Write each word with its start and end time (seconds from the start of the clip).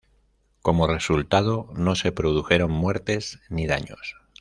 Como 0.63 0.87
resultado, 0.87 1.69
no 1.75 1.93
se 1.93 2.11
produjeron 2.11 2.71
muertes 2.71 3.39
ni 3.51 3.67
daños. 3.67 4.15